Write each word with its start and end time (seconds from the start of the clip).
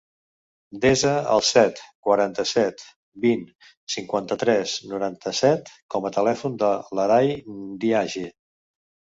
Desa 0.85 1.09
el 1.33 1.43
set, 1.49 1.81
quaranta-set, 2.07 2.81
vint, 3.27 3.43
cinquanta-tres, 3.97 4.75
noranta-set 4.95 5.71
com 5.97 6.09
a 6.09 6.13
telèfon 6.19 6.59
de 6.65 6.73
l'Aray 7.01 7.33
Ndiaye. 7.63 8.27